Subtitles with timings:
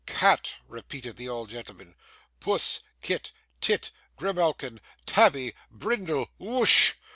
[0.07, 1.93] 'Cat!' repeated the old gentleman.
[2.39, 6.31] 'Puss, Kit, Tit, Grimalkin, Tabby, Brindle!
[6.39, 6.93] Whoosh!